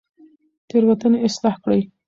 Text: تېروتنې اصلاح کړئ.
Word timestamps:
تېروتنې 0.69 1.19
اصلاح 1.27 1.55
کړئ. 1.63 1.81